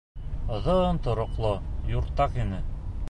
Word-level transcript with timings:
Оҙон 0.55 1.01
тороҡло 1.07 1.51
юртаҡ 1.93 2.41
ине. 2.45 2.65